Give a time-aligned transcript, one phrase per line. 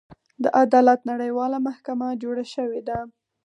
[0.43, 2.97] د عدالت نړیواله محکمه جوړه شوې ده.